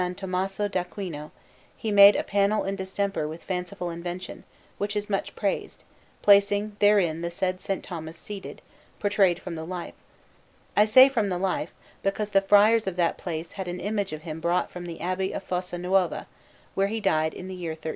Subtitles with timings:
[0.17, 1.29] Tommaso d'Aquino,
[1.77, 4.45] he made a panel in distemper with fanciful invention,
[4.79, 5.83] which is much praised,
[6.23, 7.79] placing therein the said S.
[7.83, 8.63] Thomas seated,
[8.99, 9.93] portrayed from the life:
[10.75, 14.23] I say from the life, because the friars of that place had an image of
[14.23, 16.25] him brought from the Abbey of Fossa Nuova,
[16.73, 17.89] where he died in the year 1323.